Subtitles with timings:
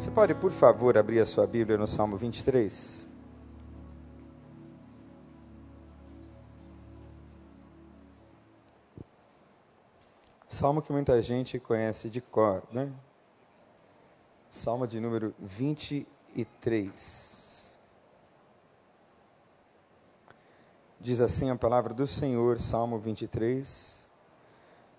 [0.00, 3.06] Você pode, por favor, abrir a sua Bíblia no Salmo 23?
[10.48, 12.90] Salmo que muita gente conhece de cor, né?
[14.48, 17.78] Salmo de número 23.
[20.98, 23.99] Diz assim a palavra do Senhor, Salmo 23.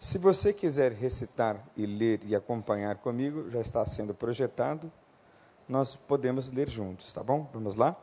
[0.04, 4.92] Se você quiser recitar e ler e acompanhar comigo, já está sendo projetado,
[5.70, 7.48] nós podemos ler juntos, tá bom?
[7.54, 7.96] Vamos lá?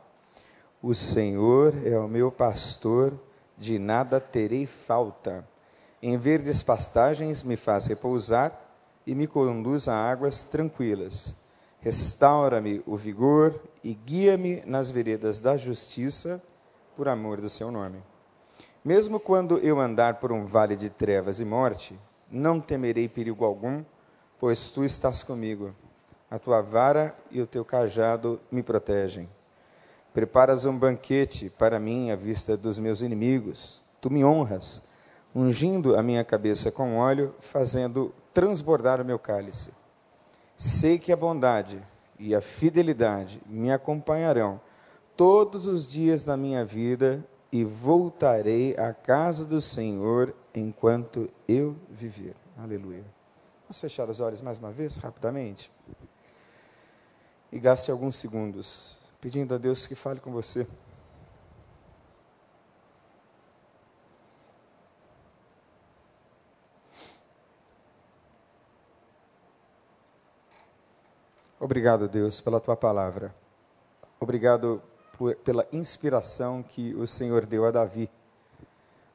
[0.81, 3.13] O Senhor é o meu pastor,
[3.57, 5.45] de nada terei falta.
[6.01, 8.57] Em verdes pastagens me faz repousar
[9.05, 11.33] e me conduz a águas tranquilas.
[11.81, 16.41] Restaura-me o vigor e guia-me nas veredas da justiça,
[16.95, 18.01] por amor do seu nome.
[18.83, 21.99] Mesmo quando eu andar por um vale de trevas e morte,
[22.31, 23.83] não temerei perigo algum,
[24.39, 25.75] pois tu estás comigo.
[26.31, 29.27] A tua vara e o teu cajado me protegem.
[30.13, 33.83] Preparas um banquete para mim à vista dos meus inimigos.
[33.99, 34.87] Tu me honras,
[35.35, 39.71] ungindo a minha cabeça com óleo, fazendo transbordar o meu cálice.
[40.55, 41.81] Sei que a bondade
[42.17, 44.59] e a fidelidade me acompanharão
[45.17, 52.35] todos os dias da minha vida e voltarei à casa do Senhor enquanto eu viver.
[52.57, 53.03] Aleluia.
[53.63, 55.71] Vamos fechar os olhos mais uma vez, rapidamente?
[57.51, 60.67] E gaste alguns segundos pedindo a Deus que fale com você.
[71.59, 73.33] Obrigado, Deus, pela tua palavra.
[74.19, 74.81] Obrigado
[75.19, 78.09] por, pela inspiração que o Senhor deu a Davi.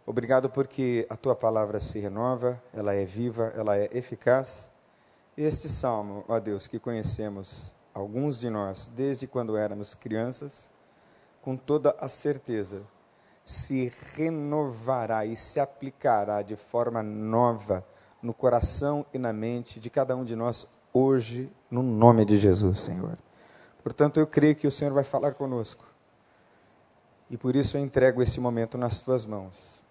[0.04, 4.68] Obrigado porque a tua palavra se renova, ela é viva, ela é eficaz.
[5.34, 10.70] Este salmo, ó Deus, que conhecemos, alguns de nós, desde quando éramos crianças,
[11.40, 12.82] com toda a certeza,
[13.42, 17.82] se renovará e se aplicará de forma nova
[18.22, 22.80] no coração e na mente de cada um de nós hoje, no nome de Jesus,
[22.80, 23.16] Senhor.
[23.82, 25.93] Portanto, eu creio que o Senhor vai falar conosco.
[27.30, 29.82] E por isso eu entrego esse momento nas tuas mãos.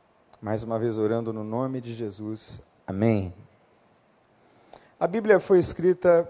[0.41, 2.61] Mais uma vez orando no nome de Jesus.
[2.85, 3.33] Amém.
[4.99, 6.29] A Bíblia foi escrita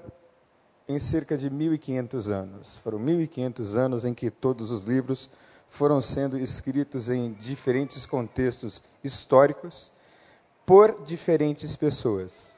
[0.88, 2.78] em cerca de 1500 anos.
[2.78, 5.30] Foram 1500 anos em que todos os livros
[5.68, 9.92] foram sendo escritos em diferentes contextos históricos
[10.66, 12.54] por diferentes pessoas.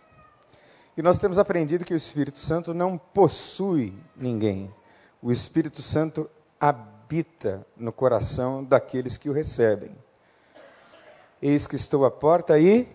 [0.97, 4.73] E nós temos aprendido que o Espírito Santo não possui ninguém.
[5.21, 6.29] O Espírito Santo
[6.59, 9.91] habita habita no coração daqueles que o recebem.
[11.39, 12.87] Eis que estou à porta e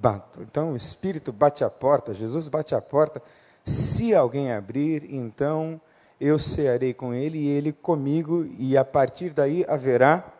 [0.00, 0.40] bato.
[0.40, 3.20] Então o Espírito bate a porta, Jesus bate a porta.
[3.64, 5.80] Se alguém abrir, então
[6.20, 10.32] eu cearei com ele e ele comigo, e a partir daí haverá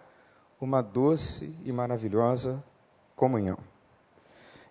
[0.61, 2.63] uma doce e maravilhosa
[3.17, 3.59] comunhão.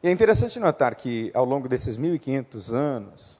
[0.01, 3.40] E é interessante notar que ao longo desses 1500 anos,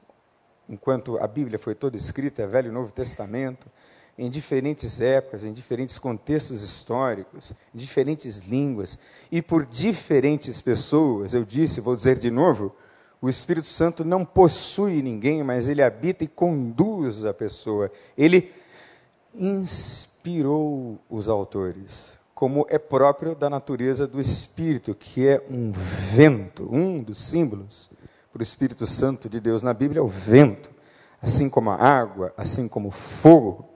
[0.68, 3.66] enquanto a Bíblia foi toda escrita, Velho e Novo Testamento,
[4.18, 8.98] em diferentes épocas, em diferentes contextos históricos, diferentes línguas
[9.30, 11.34] e por diferentes pessoas.
[11.34, 12.74] Eu disse, vou dizer de novo,
[13.20, 17.90] o Espírito Santo não possui ninguém, mas ele habita e conduz a pessoa.
[18.18, 18.50] Ele
[19.34, 27.02] inspirou os autores, como é próprio da natureza do Espírito, que é um vento, um
[27.02, 27.90] dos símbolos
[28.32, 30.70] para o Espírito Santo de Deus na Bíblia é o vento,
[31.20, 33.71] assim como a água, assim como o fogo,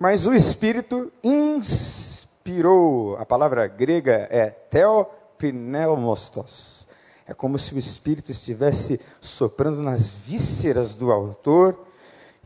[0.00, 3.18] mas o Espírito inspirou.
[3.18, 6.88] A palavra grega é theopneumostos.
[7.26, 11.78] É como se o Espírito estivesse soprando nas vísceras do autor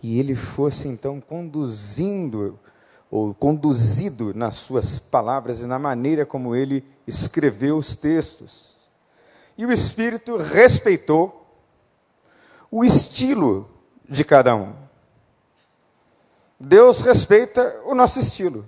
[0.02, 2.58] e ele fosse então conduzindo
[3.08, 8.74] ou conduzido nas suas palavras e na maneira como ele escreveu os textos.
[9.56, 11.46] E o Espírito respeitou
[12.68, 13.70] o estilo
[14.10, 14.83] de cada um.
[16.58, 18.64] Deus respeita o nosso estilo.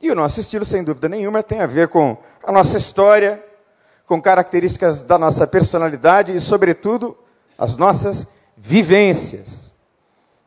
[0.00, 3.42] E o nosso estilo, sem dúvida nenhuma, tem a ver com a nossa história,
[4.06, 7.16] com características da nossa personalidade e, sobretudo,
[7.56, 9.70] as nossas vivências.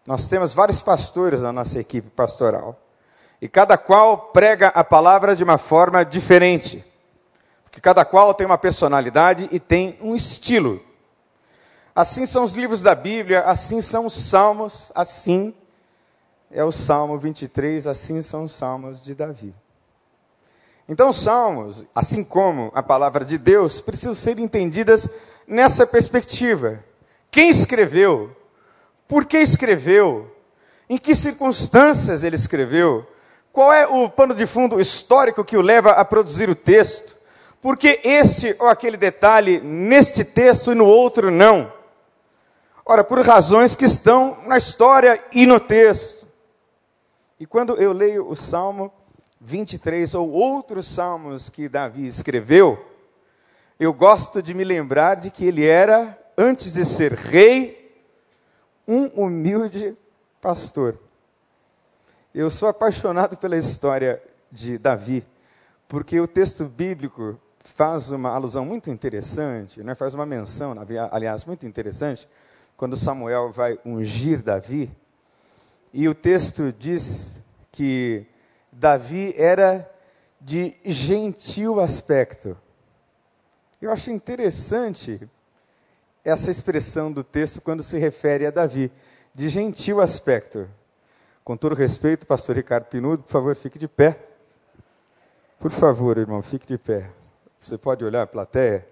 [0.06, 2.80] Nós temos vários pastores na nossa equipe pastoral.
[3.42, 6.84] E cada qual prega a palavra de uma forma diferente.
[7.64, 10.82] Porque cada qual tem uma personalidade e tem um estilo.
[11.96, 15.54] Assim são os livros da Bíblia, assim são os salmos, assim
[16.52, 19.54] é o Salmo 23, assim são os salmos de Davi.
[20.90, 25.10] Então, os salmos, assim como a palavra de Deus, precisam ser entendidas
[25.48, 26.84] nessa perspectiva.
[27.30, 28.36] Quem escreveu?
[29.08, 30.30] por que escreveu,
[30.90, 33.08] em que circunstâncias ele escreveu,
[33.52, 37.16] qual é o pano de fundo histórico que o leva a produzir o texto,
[37.62, 41.72] por que este ou aquele detalhe neste texto e no outro não.
[42.86, 46.17] Ora, por razões que estão na história e no texto.
[47.40, 48.92] E quando eu leio o Salmo
[49.40, 52.84] 23 ou outros salmos que Davi escreveu,
[53.80, 57.96] eu gosto de me lembrar de que ele era, antes de ser rei,
[58.88, 59.96] um humilde
[60.42, 60.98] pastor.
[62.34, 65.24] Eu sou apaixonado pela história de Davi,
[65.88, 69.94] porque o texto bíblico faz uma alusão muito interessante, né?
[69.94, 70.74] faz uma menção,
[71.12, 72.28] aliás, muito interessante,
[72.76, 74.90] quando Samuel vai ungir Davi,
[75.94, 77.42] e o texto diz
[77.72, 78.26] que
[78.72, 79.90] Davi era
[80.40, 82.58] de gentil aspecto.
[83.82, 85.28] Eu acho interessante
[86.24, 88.92] essa expressão do texto quando se refere a Davi,
[89.34, 90.68] de gentil aspecto.
[91.44, 94.20] Com todo respeito, pastor Ricardo Pinudo, por favor, fique de pé.
[95.60, 97.10] Por favor, irmão, fique de pé.
[97.60, 98.88] Você pode olhar a plateia.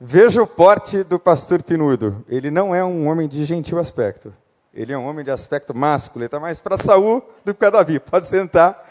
[0.00, 2.24] Veja o porte do pastor Pinudo.
[2.28, 4.32] Ele não é um homem de gentil aspecto.
[4.72, 6.22] Ele é um homem de aspecto másculo.
[6.22, 7.98] Ele está mais para Saul do que para Davi.
[7.98, 8.88] Pode sentar.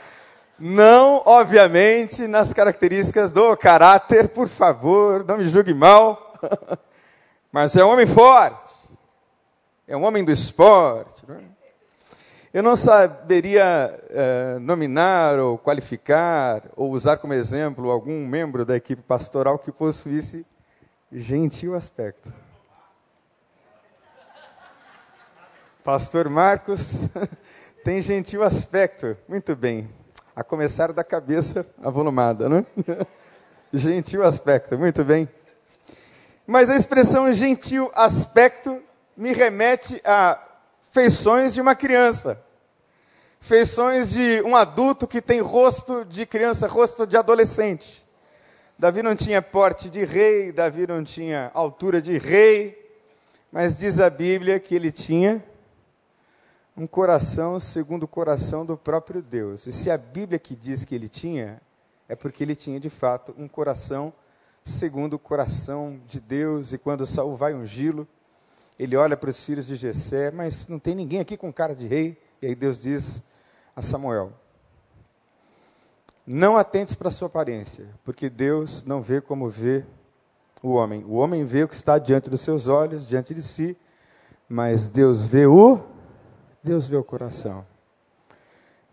[0.60, 6.34] Não, obviamente, nas características do caráter, por favor, não me julgue mal.
[7.52, 8.74] Mas é um homem forte.
[9.88, 11.24] É um homem do esporte.
[11.28, 11.60] Não é?
[12.52, 19.04] Eu não saberia eh, nominar ou qualificar ou usar como exemplo algum membro da equipe
[19.04, 20.44] pastoral que possuísse
[21.12, 22.34] gentil aspecto.
[25.84, 26.96] Pastor Marcos
[27.86, 29.16] tem gentil aspecto.
[29.28, 29.90] Muito bem
[30.36, 32.66] a começar da cabeça avolumada, né?
[33.74, 35.28] gentil aspecto, muito bem.
[36.46, 38.82] Mas a expressão gentil aspecto
[39.16, 40.42] me remete a
[40.92, 42.42] feições de uma criança.
[43.40, 48.06] Feições de um adulto que tem rosto de criança, rosto de adolescente.
[48.78, 52.78] Davi não tinha porte de rei, Davi não tinha altura de rei,
[53.50, 55.44] mas diz a Bíblia que ele tinha
[56.80, 59.68] um coração segundo o coração do próprio Deus.
[59.68, 61.62] E se a Bíblia que diz que ele tinha,
[62.08, 64.14] é porque ele tinha de fato um coração
[64.64, 66.72] segundo o coração de Deus.
[66.72, 68.08] E quando Saul vai ungí-lo,
[68.80, 71.86] ele olha para os filhos de Jessé, mas não tem ninguém aqui com cara de
[71.86, 72.18] rei.
[72.42, 73.24] E aí Deus diz
[73.76, 74.32] a Samuel:
[76.26, 79.84] Não atentes para a sua aparência, porque Deus não vê como vê
[80.64, 81.04] o homem.
[81.04, 83.76] O homem vê o que está diante dos seus olhos, diante de si,
[84.48, 85.99] mas Deus vê o
[86.64, 87.66] Deus vê o coração.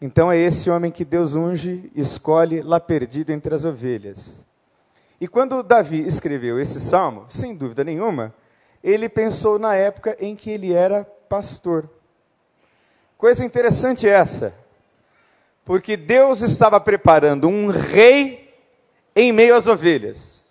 [0.01, 4.43] Então é esse homem que Deus unge, escolhe lá perdido entre as ovelhas.
[5.21, 8.35] E quando Davi escreveu esse salmo, sem dúvida nenhuma,
[8.85, 11.89] ele pensou na época em que ele era pastor.
[13.17, 14.55] Coisa interessante essa,
[15.65, 18.55] porque Deus estava preparando um rei
[19.15, 20.45] em meio às ovelhas.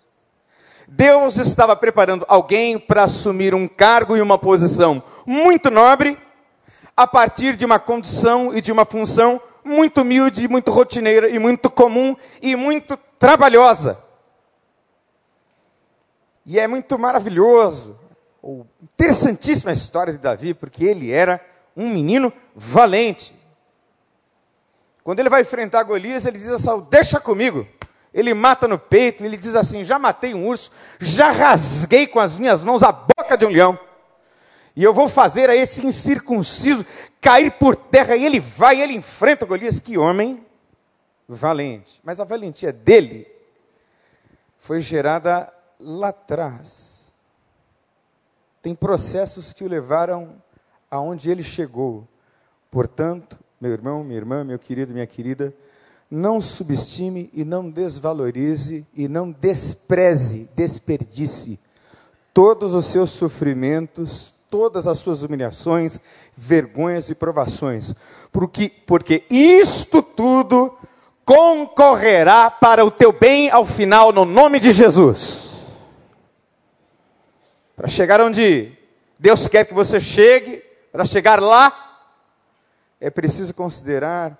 [0.88, 6.18] Deus estava preparando alguém para assumir um cargo e uma posição muito nobre
[6.96, 11.68] a partir de uma condição e de uma função muito humilde, muito rotineira e muito
[11.68, 13.98] comum e muito trabalhosa.
[16.46, 17.98] E é muito maravilhoso,
[18.40, 21.44] ou interessantíssima a história de Davi, porque ele era
[21.76, 23.34] um menino valente.
[25.02, 27.66] Quando ele vai enfrentar Golias, ele diz a Saul: Deixa comigo.
[28.14, 30.70] Ele mata no peito, ele diz assim: Já matei um urso,
[31.00, 33.78] já rasguei com as minhas mãos a boca de um leão.
[34.76, 36.84] E eu vou fazer a esse incircunciso
[37.20, 38.14] cair por terra.
[38.14, 39.80] E ele vai, ele enfrenta Golias.
[39.80, 40.44] Que homem
[41.26, 42.00] valente.
[42.04, 43.26] Mas a valentia dele
[44.58, 47.12] foi gerada lá atrás.
[48.60, 50.34] Tem processos que o levaram
[50.90, 52.06] aonde ele chegou.
[52.70, 55.54] Portanto, meu irmão, minha irmã, meu querido, minha querida,
[56.10, 61.58] não subestime e não desvalorize e não despreze, desperdice
[62.34, 65.98] todos os seus sofrimentos, todas as suas humilhações,
[66.36, 67.94] vergonhas e provações,
[68.32, 70.76] porque, porque isto tudo
[71.24, 75.50] concorrerá para o teu bem ao final, no nome de Jesus.
[77.74, 78.72] Para chegar onde
[79.18, 80.62] Deus quer que você chegue,
[80.92, 81.72] para chegar lá,
[83.00, 84.38] é preciso considerar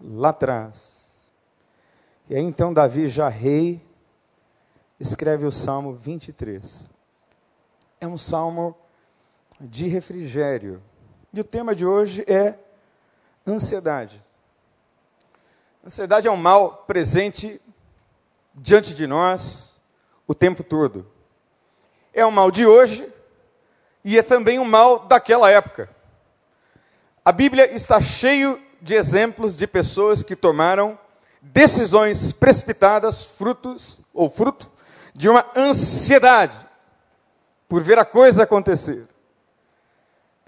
[0.00, 1.14] lá atrás.
[2.28, 3.80] E aí então Davi, já rei,
[5.00, 6.86] escreve o Salmo 23.
[8.00, 8.76] É um salmo
[9.60, 10.82] de refrigério.
[11.32, 12.54] E o tema de hoje é
[13.46, 14.22] ansiedade.
[15.84, 17.60] Ansiedade é um mal presente
[18.54, 19.74] diante de nós
[20.26, 21.06] o tempo todo.
[22.12, 23.06] É um mal de hoje
[24.04, 25.88] e é também um mal daquela época.
[27.24, 30.98] A Bíblia está cheio de exemplos de pessoas que tomaram
[31.40, 34.70] decisões precipitadas, frutos ou fruto
[35.14, 36.56] de uma ansiedade
[37.68, 39.06] por ver a coisa acontecer,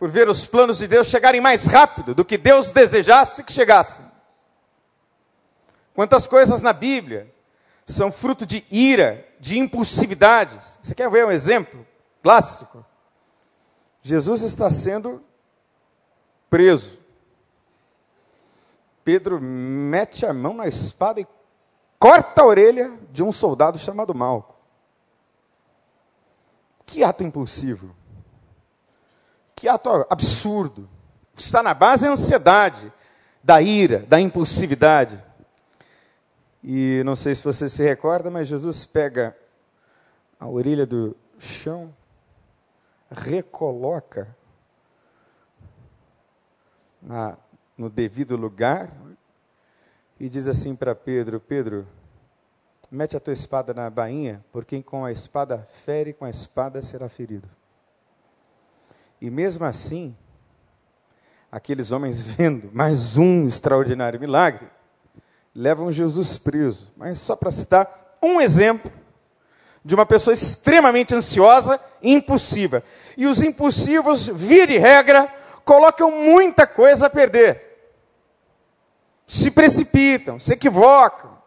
[0.00, 4.02] por ver os planos de Deus chegarem mais rápido do que Deus desejasse que chegassem.
[5.92, 7.30] Quantas coisas na Bíblia
[7.87, 10.78] são fruto de ira, de impulsividades.
[10.83, 11.87] Você quer ver um exemplo
[12.23, 12.83] clássico?
[14.00, 15.23] Jesus está sendo
[16.49, 16.99] preso.
[19.04, 21.26] Pedro mete a mão na espada e
[21.99, 24.57] corta a orelha de um soldado chamado Malco.
[26.87, 28.00] Que ato impulsivo.
[29.61, 30.88] Que ato absurdo.
[31.35, 32.90] O que está na base é a ansiedade,
[33.45, 35.23] da ira, da impulsividade.
[36.64, 39.37] E não sei se você se recorda, mas Jesus pega
[40.38, 41.95] a orelha do chão,
[43.11, 44.35] recoloca
[47.02, 47.37] na,
[47.76, 48.90] no devido lugar
[50.19, 51.87] e diz assim para Pedro: Pedro,
[52.90, 57.11] mete a tua espada na bainha, porque com a espada fere, com a espada será
[57.11, 57.60] ferido.
[59.21, 60.17] E mesmo assim,
[61.53, 64.67] aqueles homens vendo mais um extraordinário milagre,
[65.55, 66.93] levam Jesus preso.
[66.97, 68.91] Mas só para citar um exemplo
[69.85, 72.83] de uma pessoa extremamente ansiosa e impulsiva.
[73.17, 75.29] E os impulsivos, via de regra,
[75.65, 77.69] colocam muita coisa a perder.
[79.27, 81.39] Se precipitam, se equivocam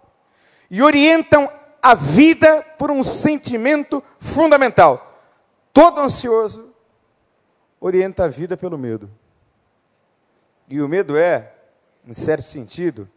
[0.69, 1.49] e orientam
[1.81, 5.11] a vida por um sentimento fundamental.
[5.73, 6.72] Todo ansioso
[7.85, 9.11] orienta a vida pelo medo.
[10.69, 11.51] E o medo é,
[12.07, 13.09] em certo sentido,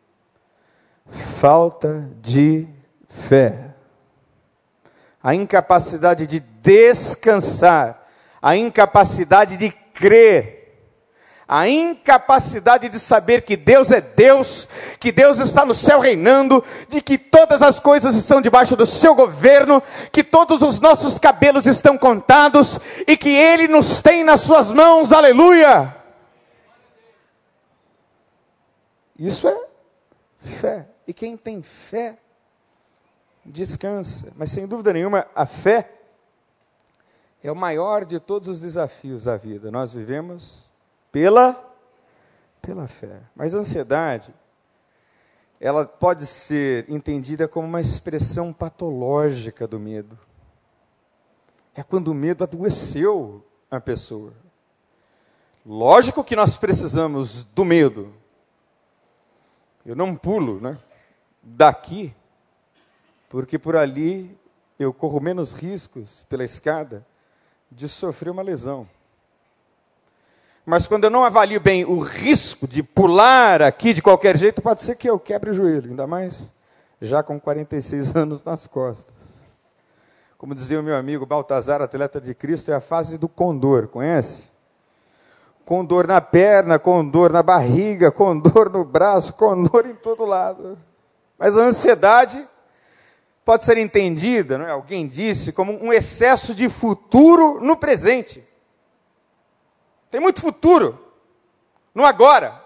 [1.08, 2.66] falta de
[3.08, 3.76] fé.
[5.22, 8.04] A incapacidade de descansar,
[8.42, 10.55] a incapacidade de crer,
[11.48, 17.00] a incapacidade de saber que Deus é Deus, que Deus está no céu reinando, de
[17.00, 21.96] que todas as coisas estão debaixo do seu governo, que todos os nossos cabelos estão
[21.96, 25.94] contados e que Ele nos tem nas suas mãos, aleluia!
[29.18, 29.66] Isso é
[30.40, 30.88] fé.
[31.06, 32.18] E quem tem fé,
[33.44, 34.32] descansa.
[34.36, 35.90] Mas sem dúvida nenhuma, a fé
[37.42, 39.70] é o maior de todos os desafios da vida.
[39.70, 40.68] Nós vivemos
[41.16, 41.74] pela
[42.60, 43.22] pela fé.
[43.34, 44.34] Mas a ansiedade
[45.58, 50.18] ela pode ser entendida como uma expressão patológica do medo.
[51.74, 54.34] É quando o medo adoeceu a pessoa.
[55.64, 58.12] Lógico que nós precisamos do medo.
[59.86, 60.78] Eu não pulo, né?
[61.42, 62.14] daqui,
[63.30, 64.38] porque por ali
[64.78, 67.06] eu corro menos riscos pela escada
[67.72, 68.86] de sofrer uma lesão.
[70.66, 74.82] Mas quando eu não avalio bem o risco de pular aqui de qualquer jeito, pode
[74.82, 76.52] ser que eu quebre o joelho, ainda mais
[77.00, 79.14] já com 46 anos nas costas.
[80.36, 84.50] Como dizia o meu amigo Baltazar, atleta de Cristo, é a fase do condor, conhece?
[85.64, 89.94] Com dor na perna, com dor na barriga, com dor no braço, com dor em
[89.94, 90.76] todo lado.
[91.38, 92.44] Mas a ansiedade
[93.44, 94.72] pode ser entendida, não é?
[94.72, 98.45] alguém disse, como um excesso de futuro no presente.
[100.10, 100.98] Tem muito futuro
[101.94, 102.64] no agora.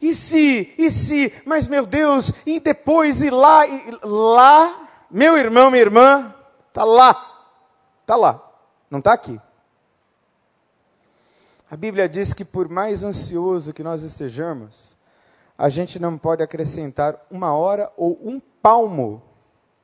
[0.00, 5.70] E se, e se, mas meu Deus, e depois, e lá, e lá, meu irmão,
[5.70, 6.34] minha irmã,
[6.68, 7.10] está lá,
[8.02, 8.52] está lá,
[8.90, 9.40] não está aqui.
[11.70, 14.94] A Bíblia diz que por mais ansioso que nós estejamos,
[15.58, 19.22] a gente não pode acrescentar uma hora ou um palmo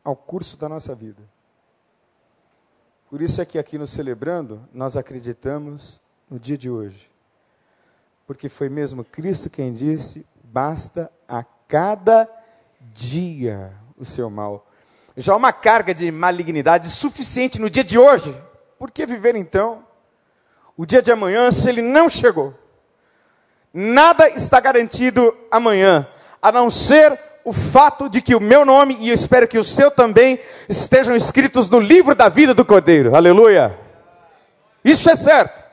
[0.05, 1.23] ao curso da nossa vida.
[3.13, 6.01] Por isso é que aqui no Celebrando, nós acreditamos
[6.31, 7.11] no dia de hoje.
[8.27, 12.27] Porque foi mesmo Cristo quem disse: basta a cada
[12.81, 14.67] dia o seu mal.
[15.15, 18.35] Já uma carga de malignidade suficiente no dia de hoje.
[18.79, 19.87] Por que viver então
[20.75, 22.55] o dia de amanhã se ele não chegou?
[23.75, 26.09] Nada está garantido amanhã,
[26.41, 29.65] a não ser o fato de que o meu nome e eu espero que o
[29.65, 33.17] seu também estejam escritos no livro da vida do Cordeiro.
[33.17, 33.79] Aleluia!
[34.85, 35.65] Isso é certo.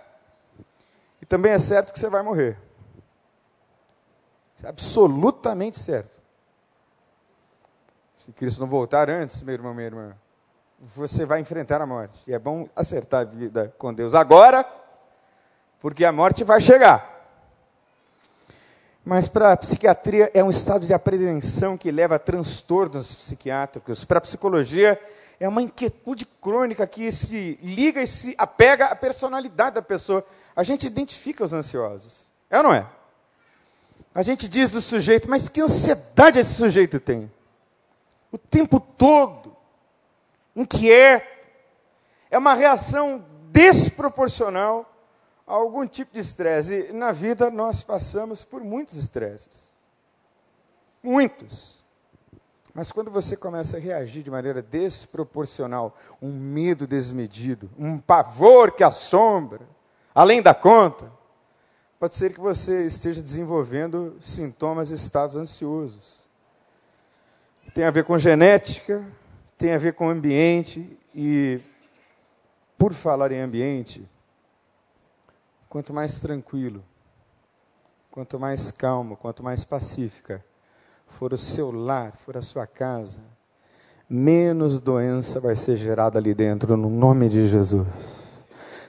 [1.22, 2.58] E também é certo que você vai morrer.
[4.56, 6.20] Isso é absolutamente certo.
[8.18, 10.16] Se Cristo não voltar antes, meu irmão, minha irmã,
[10.80, 12.20] você vai enfrentar a morte.
[12.28, 14.66] E é bom acertar a vida com Deus agora,
[15.80, 17.19] porque a morte vai chegar.
[19.10, 24.06] Mas para a psiquiatria é um estado de apreensão que leva a transtornos psiquiátricos.
[24.06, 25.02] Para a psicologia
[25.40, 30.24] é uma inquietude crônica que se liga e se apega à personalidade da pessoa.
[30.56, 32.28] A gente identifica os ansiosos.
[32.52, 32.86] É ou não é?
[34.14, 37.32] A gente diz do sujeito, mas que ansiedade esse sujeito tem?
[38.32, 39.58] O tempo todo,
[40.56, 41.26] inquieto.
[42.30, 44.89] É uma reação desproporcional
[45.56, 46.88] algum tipo de estresse.
[46.90, 49.74] E na vida nós passamos por muitos estresses.
[51.02, 51.84] Muitos.
[52.74, 58.84] Mas quando você começa a reagir de maneira desproporcional, um medo desmedido, um pavor que
[58.84, 59.62] assombra,
[60.14, 61.12] além da conta,
[62.00, 66.28] pode ser que você esteja desenvolvendo sintomas e estados ansiosos.
[67.74, 69.06] Tem a ver com genética,
[69.58, 71.60] tem a ver com ambiente e,
[72.78, 74.08] por falar em ambiente,
[75.70, 76.84] quanto mais tranquilo,
[78.10, 80.44] quanto mais calmo, quanto mais pacífica
[81.06, 83.22] for o seu lar, for a sua casa,
[84.10, 87.88] menos doença vai ser gerada ali dentro, no nome de Jesus.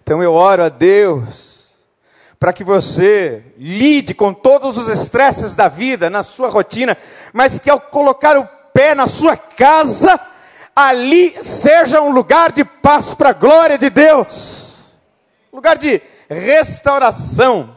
[0.02, 1.74] Então eu oro a Deus
[2.38, 6.96] para que você lide com todos os estresses da vida, na sua rotina,
[7.34, 10.18] mas que ao colocar o pé na sua casa,
[10.74, 14.94] ali seja um lugar de paz para a glória de Deus,
[15.52, 16.00] lugar de
[16.34, 17.76] restauração.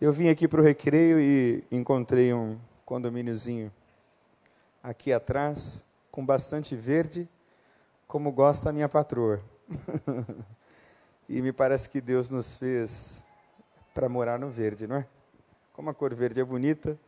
[0.00, 3.72] Eu vim aqui para o recreio e encontrei um condomíniozinho
[4.82, 7.28] aqui atrás, com bastante verde,
[8.06, 9.42] como gosta a minha patroa.
[11.28, 13.24] e me parece que Deus nos fez
[13.94, 15.06] para morar no verde, não é?
[15.72, 16.98] Como a cor verde é bonita,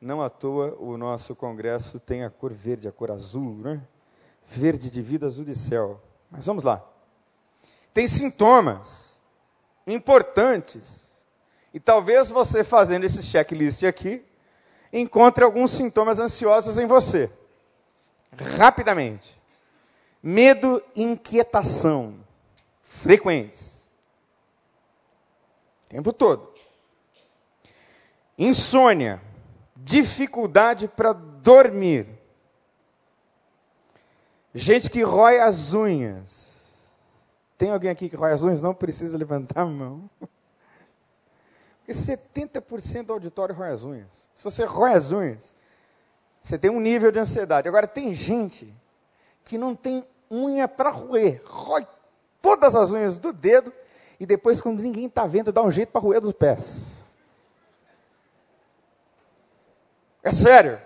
[0.00, 3.80] não à toa o nosso congresso tem a cor verde, a cor azul, não é?
[4.46, 6.00] Verde de vida, azul de céu.
[6.30, 6.93] Mas vamos lá.
[7.94, 9.22] Tem sintomas
[9.86, 11.24] importantes
[11.72, 14.24] e talvez você fazendo esse checklist aqui,
[14.92, 17.30] encontre alguns sintomas ansiosos em você.
[18.58, 19.40] Rapidamente.
[20.20, 22.16] Medo e inquietação
[22.82, 23.88] frequentes.
[25.86, 26.52] O tempo todo.
[28.36, 29.22] Insônia,
[29.76, 32.08] dificuldade para dormir.
[34.52, 36.43] Gente que rói as unhas.
[37.56, 38.60] Tem alguém aqui que as unhas?
[38.60, 40.08] Não precisa levantar a mão.
[41.78, 44.28] Porque 70% do auditório rói as unhas.
[44.34, 45.54] Se você rói as unhas,
[46.40, 47.68] você tem um nível de ansiedade.
[47.68, 48.74] Agora, tem gente
[49.44, 51.42] que não tem unha para roer.
[51.44, 51.86] Rói
[52.40, 53.72] todas as unhas do dedo
[54.18, 57.00] e depois, quando ninguém está vendo, dá um jeito para roer dos pés.
[60.22, 60.80] É sério.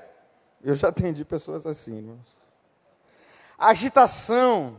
[0.63, 2.19] Eu já atendi pessoas assim.
[3.57, 4.77] Agitação,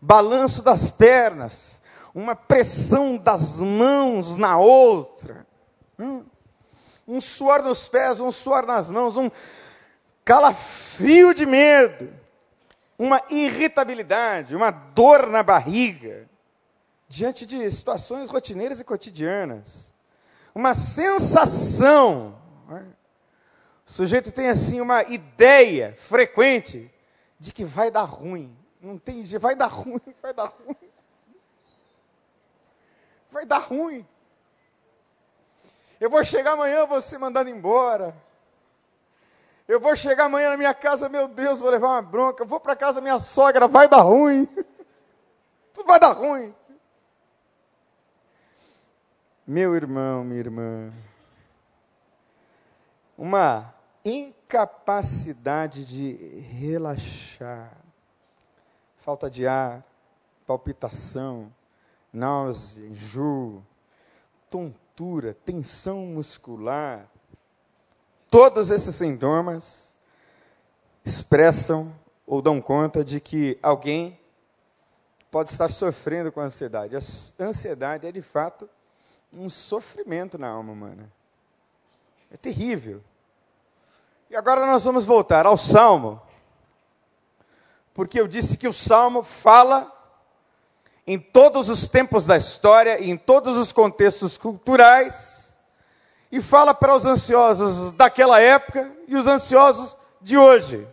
[0.00, 1.80] balanço das pernas,
[2.14, 5.46] uma pressão das mãos na outra.
[5.98, 6.24] Hum.
[7.06, 9.30] Um suor nos pés, um suor nas mãos, um
[10.24, 12.12] calafrio de medo,
[12.98, 16.28] uma irritabilidade, uma dor na barriga,
[17.08, 19.92] diante de situações rotineiras e cotidianas.
[20.54, 22.38] Uma sensação.
[22.68, 22.84] Né?
[23.86, 26.92] O sujeito tem assim uma ideia frequente
[27.38, 28.56] de que vai dar ruim.
[28.80, 30.90] Não tem, vai dar ruim, vai dar ruim.
[33.30, 34.06] Vai dar ruim.
[36.00, 38.16] Eu vou chegar amanhã, vou ser mandado embora.
[39.68, 42.44] Eu vou chegar amanhã na minha casa, meu Deus, vou levar uma bronca.
[42.44, 44.46] Vou para casa da minha sogra, vai dar ruim.
[45.72, 46.54] Tudo vai dar ruim.
[49.46, 50.92] Meu irmão, minha irmã.
[53.16, 57.79] Uma incapacidade de relaxar.
[59.00, 59.84] Falta de ar,
[60.46, 61.52] palpitação,
[62.12, 63.62] náusea, enjoo,
[64.48, 67.08] tontura tensão muscular,
[68.30, 69.96] todos esses sintomas
[71.04, 71.94] expressam
[72.26, 74.20] ou dão conta de que alguém
[75.30, 76.94] pode estar sofrendo com ansiedade.
[76.94, 77.00] A
[77.42, 78.68] ansiedade é de fato
[79.32, 81.10] um sofrimento na alma humana.
[82.30, 83.02] É terrível.
[84.28, 86.20] E agora nós vamos voltar ao Salmo,
[87.94, 89.90] porque eu disse que o Salmo fala
[91.06, 95.56] em todos os tempos da história e em todos os contextos culturais,
[96.30, 100.86] e fala para os ansiosos daquela época e os ansiosos de hoje.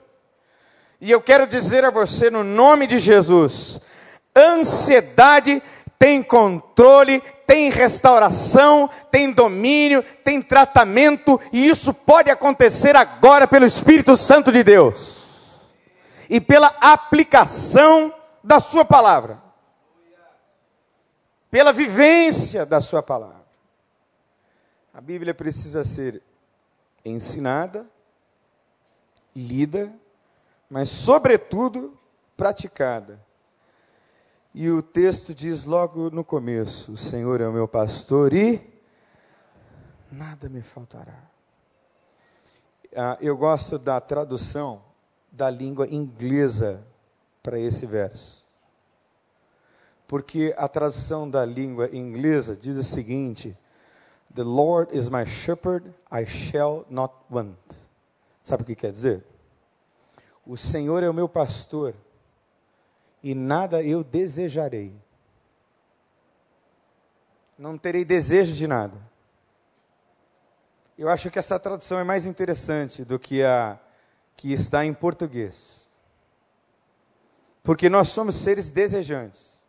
[1.00, 3.80] E eu quero dizer a você, no nome de Jesus,
[4.36, 5.62] ansiedade
[6.00, 14.18] tem controle, tem restauração, tem domínio, tem tratamento, e isso pode acontecer agora pelo Espírito
[14.18, 15.17] Santo de Deus
[16.30, 18.14] e pela aplicação
[18.44, 19.48] da Sua palavra
[21.50, 23.46] pela vivência da Sua palavra.
[24.94, 26.22] A Bíblia precisa ser
[27.06, 27.86] ensinada,
[29.36, 29.94] lida,
[30.70, 31.98] mas, sobretudo,
[32.36, 33.24] praticada.
[34.54, 38.62] E o texto diz logo no começo: O Senhor é o meu pastor e
[40.12, 41.24] nada me faltará.
[42.96, 44.82] Ah, eu gosto da tradução
[45.32, 46.86] da língua inglesa
[47.44, 48.46] para esse verso.
[50.08, 53.58] Porque a tradução da língua inglesa diz o seguinte:
[54.34, 57.58] The Lord is my shepherd, I shall not want.
[58.44, 59.26] Sabe o que quer dizer?
[60.46, 61.94] O Senhor é o meu pastor
[63.22, 64.96] e nada eu desejarei.
[67.58, 68.98] Não terei desejo de nada.
[70.98, 73.80] Eu acho que essa tradução é mais interessante do que a
[74.38, 75.90] que está em português.
[77.64, 79.62] Porque nós somos seres desejantes.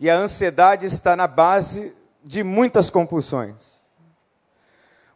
[0.00, 3.78] E a ansiedade está na base de muitas compulsões.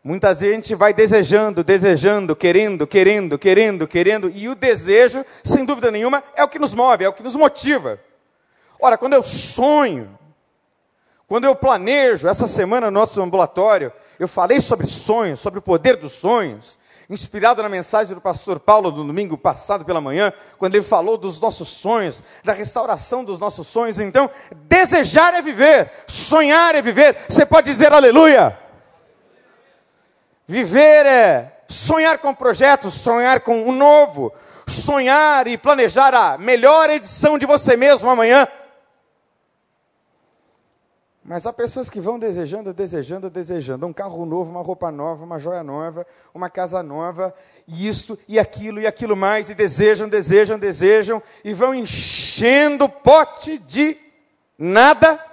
[0.03, 5.65] Muitas vezes a gente vai desejando, desejando, querendo, querendo, querendo, querendo, e o desejo, sem
[5.65, 8.01] dúvida nenhuma, é o que nos move, é o que nos motiva.
[8.81, 10.19] Ora, quando eu sonho,
[11.29, 15.97] quando eu planejo, essa semana no nosso ambulatório, eu falei sobre sonhos, sobre o poder
[15.97, 20.85] dos sonhos, inspirado na mensagem do pastor Paulo do domingo passado pela manhã, quando ele
[20.85, 23.99] falou dos nossos sonhos, da restauração dos nossos sonhos.
[23.99, 27.17] Então, desejar é viver, sonhar é viver.
[27.29, 28.59] Você pode dizer aleluia.
[30.47, 34.33] Viver é sonhar com projetos, sonhar com o novo,
[34.67, 38.47] sonhar e planejar a melhor edição de você mesmo amanhã.
[41.25, 45.39] Mas há pessoas que vão desejando, desejando, desejando um carro novo, uma roupa nova, uma
[45.39, 46.05] joia nova,
[46.35, 47.33] uma casa nova,
[47.67, 52.89] e isto e aquilo e aquilo mais, e desejam, desejam, desejam, e vão enchendo o
[52.89, 53.97] pote de
[54.59, 55.25] nada,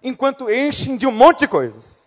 [0.00, 2.02] enquanto enchem de um monte de coisas.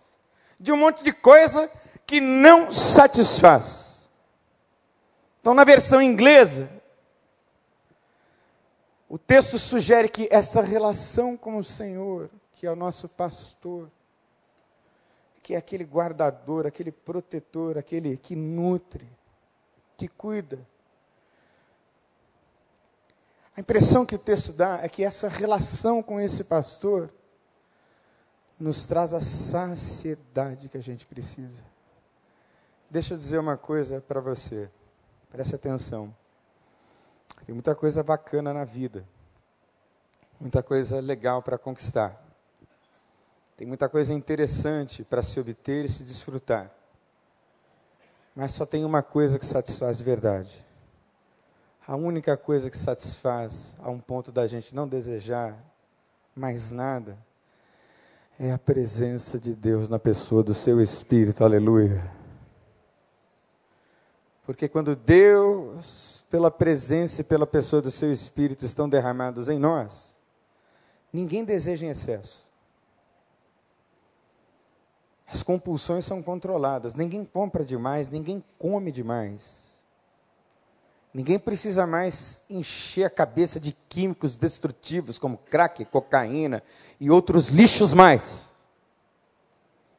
[0.58, 1.70] De um monte de coisa
[2.06, 4.08] que não satisfaz.
[5.42, 6.70] Então, na versão inglesa,
[9.10, 12.30] o texto sugere que essa relação com o Senhor
[12.66, 13.88] que é o nosso pastor,
[15.40, 19.08] que é aquele guardador, aquele protetor, aquele que nutre,
[19.96, 20.58] que cuida.
[23.56, 27.08] A impressão que o texto dá é que essa relação com esse pastor
[28.58, 31.62] nos traz a saciedade que a gente precisa.
[32.90, 34.68] Deixa eu dizer uma coisa para você,
[35.30, 36.12] preste atenção.
[37.44, 39.06] Tem muita coisa bacana na vida,
[40.40, 42.25] muita coisa legal para conquistar.
[43.56, 46.70] Tem muita coisa interessante para se obter e se desfrutar.
[48.34, 50.64] Mas só tem uma coisa que satisfaz de verdade.
[51.86, 55.56] A única coisa que satisfaz a um ponto da gente não desejar
[56.34, 57.16] mais nada
[58.38, 61.42] é a presença de Deus na pessoa do seu espírito.
[61.42, 62.12] Aleluia.
[64.44, 70.14] Porque quando Deus, pela presença e pela pessoa do seu espírito estão derramados em nós,
[71.10, 72.45] ninguém deseja em excesso.
[75.26, 76.94] As compulsões são controladas.
[76.94, 79.66] Ninguém compra demais, ninguém come demais.
[81.12, 86.62] Ninguém precisa mais encher a cabeça de químicos destrutivos como crack, cocaína
[87.00, 88.42] e outros lixos mais.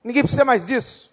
[0.04, 1.12] Ninguém precisa mais disso.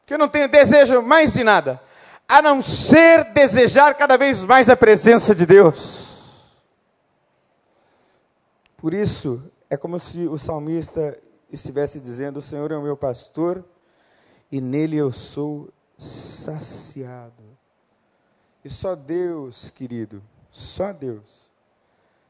[0.00, 1.80] Porque eu não tenho desejo mais de nada,
[2.28, 6.54] a não ser desejar cada vez mais a presença de Deus.
[8.76, 11.16] Por isso, é como se o salmista
[11.50, 13.64] estivesse dizendo: O Senhor é o meu pastor
[14.50, 17.44] e nele eu sou saciado.
[18.64, 21.50] E só Deus, querido, só Deus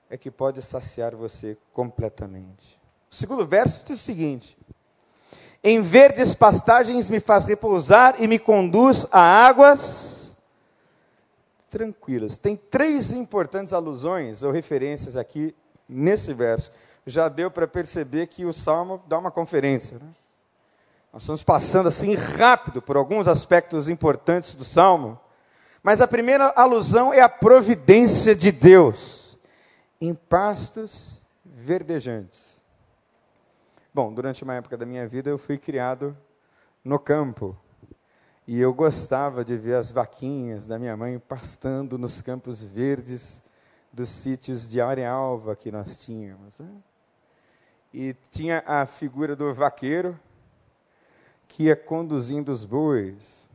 [0.09, 2.79] é que pode saciar você completamente.
[3.11, 4.57] O segundo verso diz o seguinte:
[5.63, 10.37] Em verdes pastagens me faz repousar e me conduz a águas
[11.71, 12.39] tranquilas.
[12.39, 15.55] Tem três importantes alusões ou referências aqui
[15.89, 16.71] nesse verso
[17.07, 19.99] já deu para perceber que o salmo dá uma conferência.
[19.99, 20.09] Né?
[21.13, 25.19] Nós estamos passando assim rápido por alguns aspectos importantes do salmo,
[25.83, 29.39] mas a primeira alusão é a providência de Deus
[30.01, 32.61] em pastos verdejantes.
[33.95, 36.17] Bom, durante uma época da minha vida eu fui criado
[36.85, 37.57] no campo.
[38.47, 43.43] E eu gostava de ver as vaquinhas da minha mãe pastando nos campos verdes
[43.93, 46.59] dos sítios de Arealva que nós tínhamos.
[46.61, 46.69] Né?
[47.99, 50.21] E tinha a figura do vaqueiro
[51.49, 53.49] que ia conduzindo os bois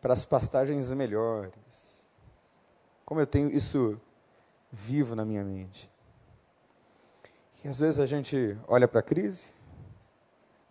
[0.00, 2.02] para as pastagens melhores.
[3.04, 4.00] Como eu tenho isso
[4.72, 5.90] vivo na minha mente.
[7.62, 9.48] E às vezes a gente olha para a crise,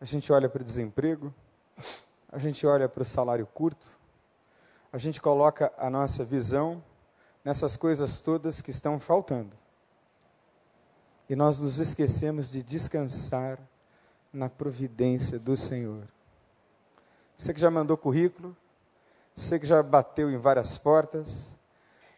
[0.02, 1.32] a gente olha para o desemprego,
[2.32, 3.96] a gente olha para o salário curto,
[4.92, 6.84] a gente coloca a nossa visão
[7.46, 9.56] nessas coisas todas que estão faltando.
[11.30, 13.60] E nós nos esquecemos de descansar
[14.32, 16.04] na providência do Senhor.
[17.36, 18.56] Você que já mandou currículo,
[19.36, 21.52] você que já bateu em várias portas,